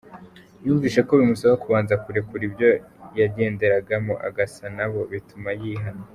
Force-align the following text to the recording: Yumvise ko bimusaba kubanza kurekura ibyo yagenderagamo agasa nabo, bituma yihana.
Yumvise 0.65 0.99
ko 1.07 1.11
bimusaba 1.19 1.61
kubanza 1.63 1.93
kurekura 2.03 2.43
ibyo 2.49 2.69
yagenderagamo 3.19 4.13
agasa 4.27 4.65
nabo, 4.77 4.99
bituma 5.11 5.49
yihana. 5.61 6.03